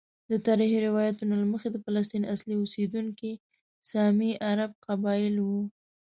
[0.31, 3.31] د تاریخي روایاتو له مخې د فلسطین اصلي اوسیدونکي
[3.89, 5.61] سامي عرب قبائل وو.